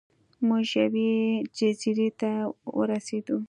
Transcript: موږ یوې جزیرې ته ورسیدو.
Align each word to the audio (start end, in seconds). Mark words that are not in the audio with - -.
موږ 0.47 0.65
یوې 0.81 1.11
جزیرې 1.57 2.09
ته 2.19 2.31
ورسیدو. 2.77 3.37